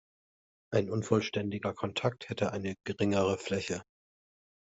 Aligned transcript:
Ein 0.73 0.89
unvollständiger 0.89 1.75
Kontakt 1.75 2.29
hätte 2.29 2.53
eine 2.53 2.73
geringere 2.87 3.37
Fläche. 3.37 3.83